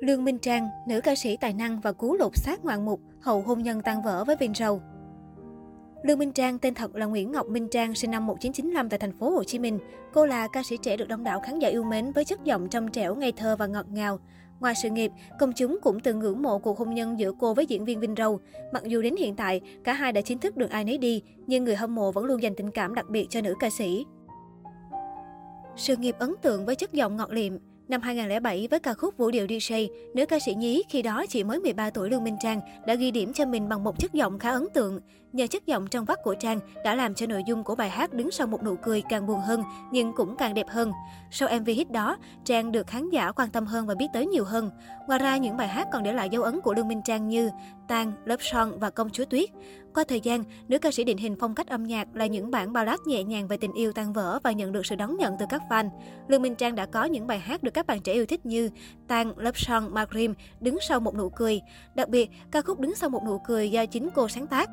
Lương 0.00 0.24
Minh 0.24 0.38
Trang, 0.38 0.68
nữ 0.86 1.00
ca 1.00 1.14
sĩ 1.14 1.36
tài 1.36 1.52
năng 1.52 1.80
và 1.80 1.92
cú 1.92 2.14
lột 2.14 2.36
xác 2.36 2.64
ngoạn 2.64 2.84
mục 2.84 3.00
hậu 3.20 3.42
hôn 3.42 3.62
nhân 3.62 3.80
tan 3.82 4.02
vỡ 4.02 4.24
với 4.24 4.36
Vin 4.36 4.54
Râu. 4.54 4.82
Lương 6.02 6.18
Minh 6.18 6.32
Trang 6.32 6.58
tên 6.58 6.74
thật 6.74 6.96
là 6.96 7.06
Nguyễn 7.06 7.32
Ngọc 7.32 7.46
Minh 7.46 7.68
Trang, 7.68 7.94
sinh 7.94 8.10
năm 8.10 8.26
1995 8.26 8.88
tại 8.88 8.98
thành 8.98 9.18
phố 9.18 9.30
Hồ 9.30 9.44
Chí 9.44 9.58
Minh. 9.58 9.78
Cô 10.12 10.26
là 10.26 10.48
ca 10.52 10.62
sĩ 10.62 10.76
trẻ 10.82 10.96
được 10.96 11.08
đông 11.08 11.24
đảo 11.24 11.40
khán 11.40 11.58
giả 11.58 11.68
yêu 11.68 11.84
mến 11.84 12.12
với 12.12 12.24
chất 12.24 12.44
giọng 12.44 12.68
trong 12.68 12.90
trẻo, 12.90 13.14
ngây 13.14 13.32
thơ 13.32 13.56
và 13.56 13.66
ngọt 13.66 13.86
ngào. 13.90 14.18
Ngoài 14.60 14.74
sự 14.82 14.90
nghiệp, 14.90 15.12
công 15.38 15.52
chúng 15.52 15.78
cũng 15.82 16.00
từng 16.00 16.18
ngưỡng 16.18 16.42
mộ 16.42 16.58
cuộc 16.58 16.78
hôn 16.78 16.94
nhân 16.94 17.18
giữa 17.18 17.32
cô 17.38 17.54
với 17.54 17.66
diễn 17.66 17.84
viên 17.84 18.00
Vin 18.00 18.16
Râu. 18.16 18.40
Mặc 18.72 18.82
dù 18.84 19.02
đến 19.02 19.16
hiện 19.16 19.36
tại, 19.36 19.60
cả 19.84 19.92
hai 19.92 20.12
đã 20.12 20.20
chính 20.20 20.38
thức 20.38 20.56
được 20.56 20.70
ai 20.70 20.84
nấy 20.84 20.98
đi, 20.98 21.22
nhưng 21.46 21.64
người 21.64 21.76
hâm 21.76 21.94
mộ 21.94 22.12
vẫn 22.12 22.24
luôn 22.24 22.42
dành 22.42 22.54
tình 22.54 22.70
cảm 22.70 22.94
đặc 22.94 23.06
biệt 23.10 23.26
cho 23.30 23.40
nữ 23.40 23.54
ca 23.60 23.70
sĩ. 23.70 24.06
Sự 25.76 25.96
nghiệp 25.96 26.16
ấn 26.18 26.34
tượng 26.42 26.66
với 26.66 26.74
chất 26.74 26.92
giọng 26.92 27.16
ngọt 27.16 27.30
liệm, 27.30 27.52
Năm 27.88 28.00
2007, 28.00 28.68
với 28.70 28.80
ca 28.80 28.94
khúc 28.94 29.16
Vũ 29.16 29.30
điệu 29.30 29.46
DJ, 29.46 29.88
nữ 30.14 30.26
ca 30.26 30.38
sĩ 30.38 30.54
nhí 30.54 30.82
khi 30.88 31.02
đó 31.02 31.24
chỉ 31.28 31.44
mới 31.44 31.60
13 31.60 31.90
tuổi 31.90 32.10
Lương 32.10 32.24
Minh 32.24 32.36
Trang 32.40 32.60
đã 32.86 32.94
ghi 32.94 33.10
điểm 33.10 33.32
cho 33.32 33.46
mình 33.46 33.68
bằng 33.68 33.84
một 33.84 33.98
chất 33.98 34.12
giọng 34.12 34.38
khá 34.38 34.50
ấn 34.50 34.66
tượng. 34.74 35.00
Nhờ 35.32 35.46
chất 35.46 35.66
giọng 35.66 35.86
trong 35.86 36.04
vắt 36.04 36.18
của 36.22 36.34
Trang 36.34 36.60
đã 36.84 36.94
làm 36.94 37.14
cho 37.14 37.26
nội 37.26 37.42
dung 37.46 37.64
của 37.64 37.74
bài 37.74 37.90
hát 37.90 38.12
đứng 38.12 38.30
sau 38.30 38.46
một 38.46 38.62
nụ 38.62 38.76
cười 38.76 39.02
càng 39.08 39.26
buồn 39.26 39.40
hơn 39.40 39.62
nhưng 39.92 40.12
cũng 40.12 40.36
càng 40.36 40.54
đẹp 40.54 40.66
hơn. 40.68 40.92
Sau 41.30 41.48
MV 41.60 41.66
hit 41.66 41.90
đó, 41.90 42.16
Trang 42.44 42.72
được 42.72 42.86
khán 42.86 43.10
giả 43.10 43.32
quan 43.32 43.50
tâm 43.50 43.66
hơn 43.66 43.86
và 43.86 43.94
biết 43.94 44.06
tới 44.12 44.26
nhiều 44.26 44.44
hơn. 44.44 44.70
Ngoài 45.06 45.18
ra, 45.18 45.36
những 45.36 45.56
bài 45.56 45.68
hát 45.68 45.88
còn 45.92 46.02
để 46.02 46.12
lại 46.12 46.28
dấu 46.28 46.42
ấn 46.42 46.60
của 46.60 46.74
Lương 46.74 46.88
Minh 46.88 47.02
Trang 47.04 47.28
như 47.28 47.50
Tan, 47.88 48.12
lớp 48.24 48.36
son 48.40 48.78
và 48.78 48.90
Công 48.90 49.10
chúa 49.10 49.24
Tuyết. 49.24 49.50
Qua 49.98 50.04
thời 50.08 50.20
gian, 50.20 50.44
nữ 50.68 50.78
ca 50.78 50.90
sĩ 50.90 51.04
định 51.04 51.18
hình 51.18 51.36
phong 51.40 51.54
cách 51.54 51.66
âm 51.66 51.84
nhạc 51.84 52.16
là 52.16 52.26
những 52.26 52.50
bản 52.50 52.72
ballad 52.72 53.00
nhẹ 53.06 53.22
nhàng 53.24 53.48
về 53.48 53.56
tình 53.56 53.72
yêu 53.72 53.92
tan 53.92 54.12
vỡ 54.12 54.38
và 54.42 54.52
nhận 54.52 54.72
được 54.72 54.86
sự 54.86 54.96
đón 54.96 55.16
nhận 55.16 55.34
từ 55.38 55.46
các 55.48 55.62
fan. 55.70 55.88
Lương 56.28 56.42
Minh 56.42 56.54
Trang 56.54 56.74
đã 56.74 56.86
có 56.86 57.04
những 57.04 57.26
bài 57.26 57.38
hát 57.38 57.62
được 57.62 57.70
các 57.74 57.86
bạn 57.86 58.00
trẻ 58.00 58.12
yêu 58.12 58.26
thích 58.26 58.46
như 58.46 58.70
"Tang", 59.08 59.38
Love 59.38 59.52
Song, 59.54 59.94
Magrim, 59.94 60.34
Đứng 60.60 60.78
sau 60.88 61.00
một 61.00 61.14
nụ 61.14 61.30
cười. 61.30 61.60
Đặc 61.94 62.08
biệt, 62.08 62.30
ca 62.50 62.62
khúc 62.62 62.80
Đứng 62.80 62.94
sau 62.94 63.10
một 63.10 63.22
nụ 63.26 63.38
cười 63.38 63.70
do 63.70 63.86
chính 63.86 64.08
cô 64.14 64.28
sáng 64.28 64.46
tác. 64.46 64.70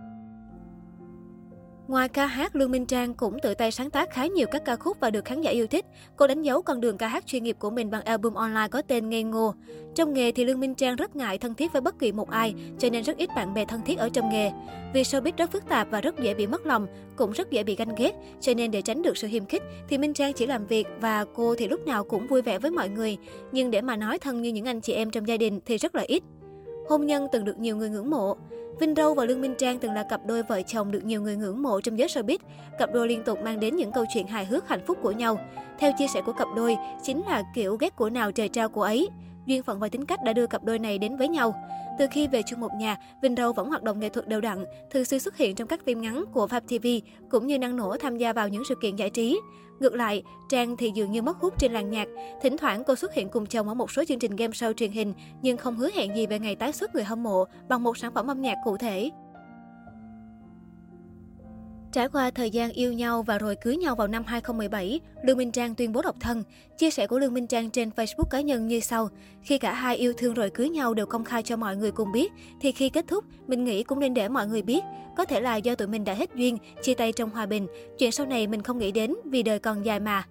Ngoài 1.88 2.10
ca 2.10 2.26
hát, 2.26 2.56
Lương 2.56 2.72
Minh 2.72 2.86
Trang 2.86 3.14
cũng 3.14 3.40
tự 3.40 3.54
tay 3.54 3.72
sáng 3.72 3.90
tác 3.90 4.10
khá 4.10 4.26
nhiều 4.26 4.48
các 4.52 4.66
ca 4.66 4.76
khúc 4.76 4.98
và 5.00 5.10
được 5.10 5.26
khán 5.26 5.42
giả 5.42 5.52
yêu 5.52 5.68
thích. 5.68 5.86
Cô 6.16 6.28
đánh 6.28 6.42
dấu 6.42 6.62
con 6.62 6.82
đường 6.82 6.98
ca 6.98 7.08
hát 7.08 7.26
chuyên 7.26 7.44
nghiệp 7.44 7.56
của 7.60 7.70
mình 7.70 7.92
bằng 7.92 8.02
album 8.02 8.34
online 8.34 8.68
có 8.72 8.82
tên 8.82 9.10
Ngây 9.10 9.24
Ngô. 9.24 9.54
Trong 9.96 10.14
nghề 10.14 10.32
thì 10.32 10.46
Lương 10.46 10.60
Minh 10.60 10.76
Trang 10.76 10.96
rất 10.96 11.16
ngại 11.16 11.38
thân 11.38 11.54
thiết 11.54 11.74
với 11.74 11.82
bất 11.82 12.00
kỳ 12.00 12.12
một 12.12 12.30
ai, 12.30 12.54
cho 12.80 12.90
nên 12.90 13.04
rất 13.04 13.18
ít 13.18 13.30
bạn 13.36 13.54
bè 13.54 13.66
thân 13.66 13.82
thiết 13.86 13.98
ở 13.98 14.10
trong 14.10 14.30
nghề. 14.30 14.52
Vì 14.94 15.02
showbiz 15.02 15.32
rất 15.38 15.52
phức 15.52 15.70
tạp 15.70 15.88
và 15.92 16.02
rất 16.02 16.20
dễ 16.20 16.34
bị 16.34 16.48
mất 16.48 16.66
lòng, 16.66 16.88
cũng 17.16 17.32
rất 17.32 17.52
dễ 17.52 17.64
bị 17.64 17.76
ganh 17.76 17.96
ghét, 17.98 18.12
cho 18.42 18.54
nên 18.54 18.72
để 18.72 18.82
tránh 18.82 19.02
được 19.02 19.18
sự 19.18 19.28
hiềm 19.28 19.46
khích 19.46 19.64
thì 19.90 19.98
Minh 19.98 20.14
Trang 20.14 20.34
chỉ 20.34 20.48
làm 20.48 20.68
việc 20.68 20.88
và 21.00 21.26
cô 21.36 21.56
thì 21.56 21.68
lúc 21.68 21.88
nào 21.88 22.04
cũng 22.04 22.28
vui 22.28 22.42
vẻ 22.42 22.60
với 22.60 22.72
mọi 22.72 22.90
người. 22.90 23.18
Nhưng 23.52 23.72
để 23.72 23.82
mà 23.82 23.96
nói 23.96 24.20
thân 24.20 24.42
như 24.42 24.50
những 24.50 24.66
anh 24.66 24.82
chị 24.82 24.94
em 24.94 25.12
trong 25.12 25.28
gia 25.28 25.38
đình 25.38 25.60
thì 25.66 25.78
rất 25.78 25.96
là 25.96 26.04
ít. 26.08 26.24
Hôn 26.90 27.06
nhân 27.06 27.28
từng 27.32 27.46
được 27.46 27.60
nhiều 27.60 27.78
người 27.78 27.90
ngưỡng 27.90 28.10
mộ. 28.10 28.38
Vinh 28.80 28.96
Râu 28.96 29.14
và 29.14 29.26
Lương 29.26 29.42
Minh 29.42 29.56
Trang 29.58 29.80
từng 29.80 29.94
là 29.94 30.04
cặp 30.04 30.26
đôi 30.26 30.44
vợ 30.44 30.62
chồng 30.62 30.92
được 30.92 31.06
nhiều 31.06 31.22
người 31.22 31.36
ngưỡng 31.36 31.62
mộ 31.62 31.82
trong 31.82 32.00
giới 32.00 32.08
showbiz. 32.08 32.38
Cặp 32.80 32.94
đôi 32.94 33.08
liên 33.08 33.24
tục 33.24 33.40
mang 33.44 33.60
đến 33.60 33.76
những 33.76 33.92
câu 33.92 34.06
chuyện 34.14 34.28
hài 34.28 34.46
hước 34.46 34.68
hạnh 34.68 34.86
phúc 34.88 34.98
của 35.02 35.12
nhau. 35.12 35.40
Theo 35.80 35.92
chia 35.98 36.08
sẻ 36.08 36.22
của 36.26 36.34
cặp 36.34 36.48
đôi, 36.56 36.76
chính 37.04 37.22
là 37.28 37.44
kiểu 37.56 37.76
ghét 37.76 37.96
của 37.96 38.10
nào 38.10 38.32
trời 38.32 38.50
trao 38.50 38.70
của 38.70 38.84
ấy. 38.84 39.10
Duyên 39.46 39.64
phận 39.64 39.80
và 39.80 39.90
tính 39.90 40.06
cách 40.06 40.24
đã 40.24 40.34
đưa 40.34 40.48
cặp 40.48 40.64
đôi 40.64 40.80
này 40.80 40.98
đến 40.98 41.18
với 41.18 41.28
nhau. 41.28 41.56
Từ 42.00 42.06
khi 42.12 42.28
về 42.28 42.42
chung 42.42 42.60
một 42.60 42.72
nhà, 42.80 42.98
Vinh 43.22 43.36
Râu 43.36 43.54
vẫn 43.54 43.70
hoạt 43.70 43.84
động 43.84 44.00
nghệ 44.00 44.10
thuật 44.10 44.28
đều 44.28 44.42
đặn, 44.42 44.66
thường 44.92 45.06
xuyên 45.06 45.20
xuất 45.20 45.38
hiện 45.38 45.56
trong 45.56 45.68
các 45.68 45.86
phim 45.86 46.02
ngắn 46.02 46.26
của 46.34 46.48
Pháp 46.48 46.64
TV, 46.68 46.88
cũng 47.30 47.48
như 47.48 47.60
năng 47.60 47.76
nổ 47.76 47.96
tham 47.98 48.18
gia 48.18 48.34
vào 48.34 48.50
những 48.50 48.64
sự 48.70 48.76
kiện 48.82 48.96
giải 48.96 49.10
trí. 49.10 49.40
Ngược 49.80 49.94
lại, 49.94 50.24
Trang 50.50 50.78
thì 50.78 50.92
dường 50.96 51.12
như 51.12 51.22
mất 51.22 51.38
hút 51.38 51.54
trên 51.60 51.74
làng 51.74 51.90
nhạc. 51.90 52.08
Thỉnh 52.42 52.58
thoảng 52.58 52.84
cô 52.84 52.96
xuất 52.96 53.14
hiện 53.14 53.30
cùng 53.30 53.46
chồng 53.46 53.68
ở 53.68 53.74
một 53.74 53.92
số 53.92 54.04
chương 54.08 54.20
trình 54.20 54.36
game 54.36 54.52
show 54.52 54.74
truyền 54.74 54.92
hình, 54.92 55.14
nhưng 55.42 55.58
không 55.58 55.76
hứa 55.76 55.90
hẹn 55.96 56.16
gì 56.16 56.28
về 56.28 56.40
ngày 56.40 56.56
tái 56.56 56.74
xuất 56.74 56.96
người 56.96 57.04
hâm 57.04 57.24
mộ 57.24 57.46
bằng 57.70 57.84
một 57.84 57.98
sản 57.98 58.14
phẩm 58.14 58.28
âm 58.28 58.42
nhạc 58.42 58.56
cụ 58.64 58.78
thể. 58.78 59.10
Trải 61.96 62.10
qua 62.10 62.32
thời 62.32 62.50
gian 62.50 62.72
yêu 62.72 62.94
nhau 62.94 63.24
và 63.24 63.38
rồi 63.38 63.56
cưới 63.56 63.78
nhau 63.78 63.96
vào 63.96 64.08
năm 64.08 64.24
2017, 64.26 65.00
Lương 65.24 65.38
Minh 65.38 65.52
Trang 65.52 65.76
tuyên 65.76 65.94
bố 65.94 66.02
độc 66.02 66.16
thân. 66.20 66.44
Chia 66.78 66.90
sẻ 66.90 67.08
của 67.08 67.20
Lương 67.20 67.34
Minh 67.34 67.48
Trang 67.48 67.70
trên 67.70 67.90
Facebook 67.90 68.30
cá 68.30 68.42
nhân 68.42 68.68
như 68.68 68.80
sau. 68.80 69.10
Khi 69.42 69.58
cả 69.58 69.74
hai 69.74 69.96
yêu 69.96 70.14
thương 70.18 70.34
rồi 70.34 70.50
cưới 70.50 70.70
nhau 70.70 70.94
đều 70.94 71.06
công 71.06 71.24
khai 71.24 71.44
cho 71.44 71.58
mọi 71.58 71.76
người 71.76 71.92
cùng 71.92 72.12
biết, 72.12 72.32
thì 72.62 72.72
khi 72.72 72.90
kết 72.90 73.06
thúc, 73.08 73.24
mình 73.48 73.64
nghĩ 73.64 73.84
cũng 73.84 74.00
nên 74.00 74.14
để 74.14 74.30
mọi 74.30 74.48
người 74.48 74.62
biết. 74.62 74.84
Có 75.18 75.26
thể 75.26 75.42
là 75.42 75.56
do 75.56 75.76
tụi 75.76 75.88
mình 75.88 76.04
đã 76.04 76.14
hết 76.14 76.30
duyên, 76.36 76.58
chia 76.84 76.94
tay 76.94 77.12
trong 77.12 77.30
hòa 77.30 77.46
bình. 77.46 77.68
Chuyện 77.98 78.12
sau 78.12 78.26
này 78.26 78.48
mình 78.48 78.62
không 78.62 78.78
nghĩ 78.78 78.92
đến 78.92 79.14
vì 79.26 79.44
đời 79.44 79.60
còn 79.60 79.86
dài 79.86 80.00
mà. 80.00 80.24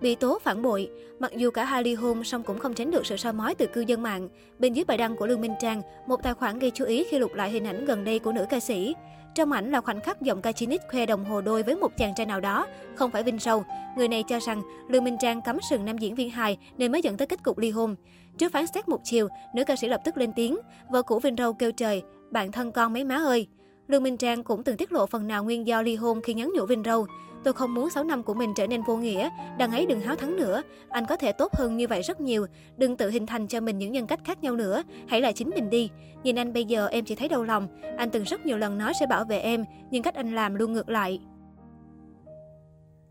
Bị 0.00 0.14
tố 0.14 0.38
phản 0.42 0.62
bội, 0.62 0.90
mặc 1.18 1.32
dù 1.36 1.50
cả 1.50 1.64
hai 1.64 1.84
ly 1.84 1.94
hôn 1.94 2.24
song 2.24 2.42
cũng 2.42 2.58
không 2.58 2.74
tránh 2.74 2.90
được 2.90 3.06
sự 3.06 3.16
soi 3.16 3.32
mói 3.32 3.54
từ 3.54 3.66
cư 3.66 3.80
dân 3.80 4.02
mạng. 4.02 4.28
Bên 4.58 4.72
dưới 4.72 4.84
bài 4.84 4.98
đăng 4.98 5.16
của 5.16 5.26
Lương 5.26 5.40
Minh 5.40 5.54
Trang, 5.60 5.82
một 6.06 6.22
tài 6.22 6.34
khoản 6.34 6.58
gây 6.58 6.70
chú 6.70 6.84
ý 6.84 7.04
khi 7.04 7.18
lục 7.18 7.34
lại 7.34 7.50
hình 7.50 7.66
ảnh 7.66 7.84
gần 7.84 8.04
đây 8.04 8.18
của 8.18 8.32
nữ 8.32 8.46
ca 8.50 8.60
sĩ. 8.60 8.94
Trong 9.34 9.52
ảnh 9.52 9.70
là 9.70 9.80
khoảnh 9.80 10.00
khắc 10.00 10.22
giọng 10.22 10.42
ca 10.42 10.52
Chinix 10.52 10.80
khoe 10.90 11.06
đồng 11.06 11.24
hồ 11.24 11.40
đôi 11.40 11.62
với 11.62 11.76
một 11.76 11.96
chàng 11.96 12.14
trai 12.16 12.26
nào 12.26 12.40
đó, 12.40 12.66
không 12.94 13.10
phải 13.10 13.22
Vinh 13.22 13.38
Sâu. 13.38 13.64
Người 13.96 14.08
này 14.08 14.24
cho 14.28 14.38
rằng 14.40 14.62
Lương 14.88 15.04
Minh 15.04 15.16
Trang 15.20 15.42
cắm 15.42 15.58
sừng 15.70 15.84
nam 15.84 15.98
diễn 15.98 16.14
viên 16.14 16.30
hài 16.30 16.58
nên 16.76 16.92
mới 16.92 17.02
dẫn 17.02 17.16
tới 17.16 17.26
kết 17.26 17.42
cục 17.42 17.58
ly 17.58 17.70
hôn. 17.70 17.96
Trước 18.38 18.52
phán 18.52 18.66
xét 18.66 18.88
một 18.88 19.00
chiều, 19.04 19.28
nữ 19.54 19.64
ca 19.64 19.76
sĩ 19.76 19.88
lập 19.88 20.00
tức 20.04 20.16
lên 20.16 20.32
tiếng, 20.32 20.58
vợ 20.90 21.02
cũ 21.02 21.18
Vinh 21.18 21.36
Râu 21.36 21.52
kêu 21.52 21.72
trời, 21.72 22.02
bạn 22.30 22.52
thân 22.52 22.72
con 22.72 22.92
mấy 22.92 23.04
má 23.04 23.16
ơi. 23.16 23.46
Lương 23.90 24.02
Minh 24.02 24.16
Trang 24.16 24.42
cũng 24.42 24.62
từng 24.62 24.76
tiết 24.76 24.92
lộ 24.92 25.06
phần 25.06 25.26
nào 25.26 25.44
nguyên 25.44 25.66
do 25.66 25.82
ly 25.82 25.96
hôn 25.96 26.20
khi 26.22 26.34
nhắn 26.34 26.50
nhủ 26.54 26.66
Vinh 26.66 26.82
Râu. 26.84 27.06
Tôi 27.44 27.54
không 27.54 27.74
muốn 27.74 27.90
6 27.90 28.04
năm 28.04 28.22
của 28.22 28.34
mình 28.34 28.54
trở 28.56 28.66
nên 28.66 28.82
vô 28.82 28.96
nghĩa, 28.96 29.28
đằng 29.58 29.70
ấy 29.70 29.86
đừng 29.86 30.00
háo 30.00 30.16
thắng 30.16 30.36
nữa. 30.36 30.62
Anh 30.88 31.06
có 31.08 31.16
thể 31.16 31.32
tốt 31.32 31.54
hơn 31.54 31.76
như 31.76 31.86
vậy 31.88 32.02
rất 32.02 32.20
nhiều. 32.20 32.46
Đừng 32.76 32.96
tự 32.96 33.10
hình 33.10 33.26
thành 33.26 33.46
cho 33.46 33.60
mình 33.60 33.78
những 33.78 33.92
nhân 33.92 34.06
cách 34.06 34.20
khác 34.24 34.42
nhau 34.42 34.56
nữa. 34.56 34.82
Hãy 35.08 35.20
là 35.20 35.32
chính 35.32 35.50
mình 35.50 35.70
đi. 35.70 35.90
Nhìn 36.22 36.38
anh 36.38 36.52
bây 36.52 36.64
giờ 36.64 36.86
em 36.86 37.04
chỉ 37.04 37.14
thấy 37.14 37.28
đau 37.28 37.42
lòng. 37.42 37.68
Anh 37.96 38.10
từng 38.10 38.24
rất 38.24 38.46
nhiều 38.46 38.58
lần 38.58 38.78
nói 38.78 38.92
sẽ 39.00 39.06
bảo 39.06 39.24
vệ 39.24 39.38
em, 39.38 39.64
nhưng 39.90 40.02
cách 40.02 40.14
anh 40.14 40.34
làm 40.34 40.54
luôn 40.54 40.72
ngược 40.72 40.88
lại. 40.88 41.20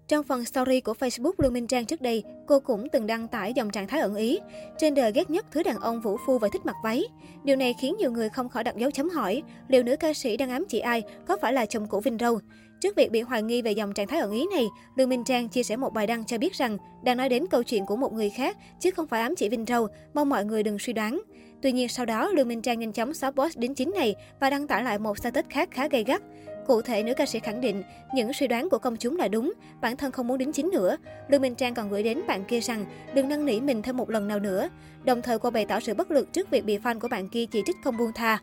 Trong 0.09 0.23
phần 0.23 0.45
story 0.45 0.81
của 0.81 0.93
Facebook 0.99 1.31
Lương 1.37 1.53
Minh 1.53 1.67
Trang 1.67 1.85
trước 1.85 2.01
đây, 2.01 2.23
cô 2.47 2.59
cũng 2.59 2.89
từng 2.89 3.07
đăng 3.07 3.27
tải 3.27 3.53
dòng 3.53 3.69
trạng 3.69 3.87
thái 3.87 4.01
ẩn 4.01 4.15
ý. 4.15 4.39
Trên 4.77 4.95
đời 4.95 5.11
ghét 5.11 5.29
nhất 5.29 5.45
thứ 5.51 5.63
đàn 5.63 5.79
ông 5.79 6.01
vũ 6.01 6.17
phu 6.25 6.37
và 6.37 6.47
thích 6.53 6.65
mặc 6.65 6.75
váy. 6.83 7.03
Điều 7.43 7.55
này 7.55 7.75
khiến 7.81 7.95
nhiều 7.99 8.11
người 8.11 8.29
không 8.29 8.49
khỏi 8.49 8.63
đặt 8.63 8.77
dấu 8.77 8.91
chấm 8.91 9.09
hỏi, 9.09 9.43
liệu 9.67 9.83
nữ 9.83 9.95
ca 9.95 10.13
sĩ 10.13 10.37
đang 10.37 10.49
ám 10.49 10.65
chỉ 10.69 10.79
ai, 10.79 11.03
có 11.27 11.37
phải 11.41 11.53
là 11.53 11.65
chồng 11.65 11.87
cũ 11.87 11.99
Vinh 11.99 12.17
Râu? 12.17 12.39
Trước 12.81 12.95
việc 12.95 13.11
bị 13.11 13.21
hoài 13.21 13.43
nghi 13.43 13.61
về 13.61 13.71
dòng 13.71 13.93
trạng 13.93 14.07
thái 14.07 14.19
ẩn 14.19 14.31
ý 14.31 14.47
này, 14.53 14.67
Lương 14.95 15.09
Minh 15.09 15.23
Trang 15.23 15.49
chia 15.49 15.63
sẻ 15.63 15.75
một 15.75 15.93
bài 15.93 16.07
đăng 16.07 16.25
cho 16.25 16.37
biết 16.37 16.53
rằng 16.53 16.77
đang 17.03 17.17
nói 17.17 17.29
đến 17.29 17.47
câu 17.47 17.63
chuyện 17.63 17.85
của 17.85 17.95
một 17.95 18.13
người 18.13 18.29
khác, 18.29 18.57
chứ 18.79 18.91
không 18.91 19.07
phải 19.07 19.21
ám 19.21 19.35
chỉ 19.35 19.49
Vinh 19.49 19.65
Râu, 19.65 19.87
mong 20.13 20.29
mọi 20.29 20.45
người 20.45 20.63
đừng 20.63 20.79
suy 20.79 20.93
đoán. 20.93 21.21
Tuy 21.61 21.71
nhiên 21.71 21.89
sau 21.89 22.05
đó, 22.05 22.29
Lương 22.29 22.47
Minh 22.47 22.61
Trang 22.61 22.79
nhanh 22.79 22.93
chóng 22.93 23.13
xóa 23.13 23.31
post 23.31 23.57
đính 23.57 23.75
chính 23.75 23.91
này 23.95 24.15
và 24.39 24.49
đăng 24.49 24.67
tải 24.67 24.83
lại 24.83 24.99
một 24.99 25.17
status 25.17 25.45
khác 25.49 25.69
khá 25.71 25.87
gay 25.87 26.03
gắt. 26.03 26.21
Cụ 26.69 26.81
thể, 26.81 27.03
nữ 27.03 27.13
ca 27.13 27.25
sĩ 27.25 27.39
khẳng 27.39 27.61
định 27.61 27.83
những 28.13 28.33
suy 28.33 28.47
đoán 28.47 28.69
của 28.69 28.77
công 28.77 28.97
chúng 28.97 29.17
là 29.17 29.27
đúng, 29.27 29.53
bản 29.81 29.97
thân 29.97 30.11
không 30.11 30.27
muốn 30.27 30.37
đính 30.37 30.53
chính 30.53 30.69
nữa. 30.69 30.97
Lương 31.27 31.41
Minh 31.41 31.55
Trang 31.55 31.73
còn 31.73 31.89
gửi 31.89 32.03
đến 32.03 32.21
bạn 32.27 32.45
kia 32.45 32.59
rằng 32.59 32.85
đừng 33.13 33.29
năn 33.29 33.45
nỉ 33.45 33.59
mình 33.59 33.81
thêm 33.81 33.97
một 33.97 34.09
lần 34.09 34.27
nào 34.27 34.39
nữa. 34.39 34.69
Đồng 35.03 35.21
thời 35.21 35.39
cô 35.39 35.49
bày 35.49 35.65
tỏ 35.65 35.79
sự 35.79 35.93
bất 35.93 36.11
lực 36.11 36.33
trước 36.33 36.49
việc 36.49 36.65
bị 36.65 36.77
fan 36.77 36.99
của 36.99 37.07
bạn 37.07 37.29
kia 37.29 37.45
chỉ 37.45 37.63
trích 37.65 37.75
không 37.83 37.97
buông 37.97 38.11
tha. 38.15 38.39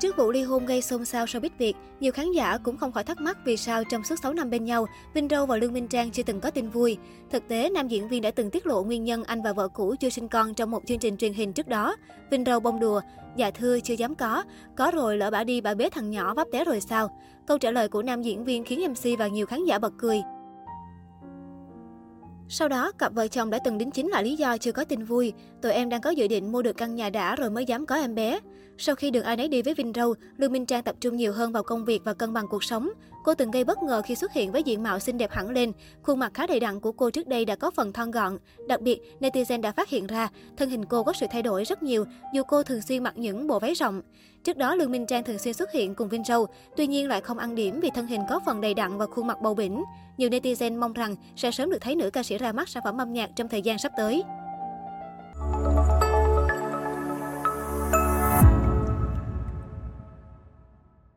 Trước 0.00 0.16
vụ 0.16 0.30
ly 0.30 0.42
hôn 0.42 0.66
gây 0.66 0.82
xôn 0.82 1.04
xao 1.04 1.24
showbiz 1.24 1.50
Việt, 1.58 1.76
nhiều 2.00 2.12
khán 2.12 2.32
giả 2.32 2.58
cũng 2.58 2.76
không 2.76 2.92
khỏi 2.92 3.04
thắc 3.04 3.20
mắc 3.20 3.38
vì 3.44 3.56
sao 3.56 3.84
trong 3.84 4.04
suốt 4.04 4.16
6 4.22 4.32
năm 4.32 4.50
bên 4.50 4.64
nhau, 4.64 4.86
Vinh 5.14 5.28
Râu 5.28 5.46
và 5.46 5.56
Lương 5.56 5.72
Minh 5.72 5.88
Trang 5.88 6.10
chưa 6.10 6.22
từng 6.22 6.40
có 6.40 6.50
tin 6.50 6.68
vui. 6.68 6.96
Thực 7.30 7.48
tế, 7.48 7.70
nam 7.70 7.88
diễn 7.88 8.08
viên 8.08 8.22
đã 8.22 8.30
từng 8.30 8.50
tiết 8.50 8.66
lộ 8.66 8.82
nguyên 8.82 9.04
nhân 9.04 9.24
anh 9.24 9.42
và 9.42 9.52
vợ 9.52 9.68
cũ 9.68 9.94
chưa 10.00 10.08
sinh 10.08 10.28
con 10.28 10.54
trong 10.54 10.70
một 10.70 10.82
chương 10.86 10.98
trình 10.98 11.16
truyền 11.16 11.32
hình 11.32 11.52
trước 11.52 11.68
đó. 11.68 11.96
Vinh 12.30 12.44
Râu 12.44 12.60
bông 12.60 12.80
đùa, 12.80 13.00
dạ 13.36 13.50
thưa 13.50 13.80
chưa 13.80 13.94
dám 13.94 14.14
có, 14.14 14.44
có 14.76 14.90
rồi 14.90 15.16
lỡ 15.16 15.30
bà 15.30 15.44
đi 15.44 15.60
bà 15.60 15.74
bế 15.74 15.88
thằng 15.90 16.10
nhỏ 16.10 16.34
vấp 16.34 16.48
té 16.52 16.64
rồi 16.64 16.80
sao? 16.80 17.18
Câu 17.46 17.58
trả 17.58 17.70
lời 17.70 17.88
của 17.88 18.02
nam 18.02 18.22
diễn 18.22 18.44
viên 18.44 18.64
khiến 18.64 18.80
MC 18.90 19.18
và 19.18 19.28
nhiều 19.28 19.46
khán 19.46 19.64
giả 19.64 19.78
bật 19.78 19.92
cười. 19.98 20.22
Sau 22.52 22.68
đó, 22.68 22.92
cặp 22.92 23.14
vợ 23.14 23.28
chồng 23.28 23.50
đã 23.50 23.58
từng 23.64 23.78
đính 23.78 23.90
chính 23.90 24.08
là 24.08 24.22
lý 24.22 24.36
do 24.36 24.58
chưa 24.58 24.72
có 24.72 24.84
tin 24.84 25.04
vui. 25.04 25.32
Tụi 25.62 25.72
em 25.72 25.88
đang 25.88 26.00
có 26.00 26.10
dự 26.10 26.28
định 26.28 26.52
mua 26.52 26.62
được 26.62 26.76
căn 26.76 26.94
nhà 26.94 27.10
đã 27.10 27.36
rồi 27.36 27.50
mới 27.50 27.64
dám 27.64 27.86
có 27.86 27.96
em 27.96 28.14
bé. 28.14 28.40
Sau 28.82 28.94
khi 28.94 29.10
được 29.10 29.20
ai 29.20 29.36
nấy 29.36 29.48
đi 29.48 29.62
với 29.62 29.74
Vinh 29.74 29.92
Râu, 29.94 30.14
Lương 30.36 30.52
Minh 30.52 30.66
Trang 30.66 30.82
tập 30.82 30.96
trung 31.00 31.16
nhiều 31.16 31.32
hơn 31.32 31.52
vào 31.52 31.62
công 31.62 31.84
việc 31.84 32.02
và 32.04 32.14
cân 32.14 32.32
bằng 32.32 32.48
cuộc 32.48 32.64
sống. 32.64 32.90
Cô 33.24 33.34
từng 33.34 33.50
gây 33.50 33.64
bất 33.64 33.82
ngờ 33.82 34.02
khi 34.06 34.14
xuất 34.14 34.32
hiện 34.32 34.52
với 34.52 34.62
diện 34.62 34.82
mạo 34.82 34.98
xinh 34.98 35.18
đẹp 35.18 35.30
hẳn 35.30 35.50
lên. 35.50 35.72
Khuôn 36.02 36.18
mặt 36.18 36.34
khá 36.34 36.46
đầy 36.46 36.60
đặn 36.60 36.80
của 36.80 36.92
cô 36.92 37.10
trước 37.10 37.26
đây 37.26 37.44
đã 37.44 37.56
có 37.56 37.70
phần 37.70 37.92
thon 37.92 38.10
gọn. 38.10 38.38
Đặc 38.68 38.80
biệt, 38.80 39.00
netizen 39.20 39.60
đã 39.60 39.72
phát 39.72 39.88
hiện 39.88 40.06
ra 40.06 40.28
thân 40.56 40.70
hình 40.70 40.84
cô 40.84 41.02
có 41.02 41.12
sự 41.12 41.26
thay 41.30 41.42
đổi 41.42 41.64
rất 41.64 41.82
nhiều 41.82 42.04
dù 42.34 42.42
cô 42.42 42.62
thường 42.62 42.82
xuyên 42.82 43.02
mặc 43.02 43.14
những 43.16 43.46
bộ 43.46 43.58
váy 43.58 43.74
rộng. 43.74 44.02
Trước 44.44 44.56
đó, 44.56 44.74
Lương 44.74 44.92
Minh 44.92 45.06
Trang 45.06 45.24
thường 45.24 45.38
xuyên 45.38 45.54
xuất 45.54 45.72
hiện 45.72 45.94
cùng 45.94 46.08
Vinh 46.08 46.24
Râu, 46.24 46.46
tuy 46.76 46.86
nhiên 46.86 47.08
lại 47.08 47.20
không 47.20 47.38
ăn 47.38 47.54
điểm 47.54 47.80
vì 47.80 47.90
thân 47.94 48.06
hình 48.06 48.20
có 48.30 48.40
phần 48.46 48.60
đầy 48.60 48.74
đặn 48.74 48.98
và 48.98 49.06
khuôn 49.06 49.26
mặt 49.26 49.40
bầu 49.42 49.54
bĩnh. 49.54 49.84
Nhiều 50.16 50.30
netizen 50.30 50.78
mong 50.78 50.92
rằng 50.92 51.16
sẽ 51.36 51.50
sớm 51.50 51.70
được 51.70 51.78
thấy 51.80 51.96
nữ 51.96 52.10
ca 52.10 52.22
sĩ 52.22 52.38
ra 52.38 52.52
mắt 52.52 52.68
sản 52.68 52.82
phẩm 52.84 53.00
âm 53.00 53.12
nhạc 53.12 53.30
trong 53.36 53.48
thời 53.48 53.62
gian 53.62 53.78
sắp 53.78 53.92
tới. 53.96 54.22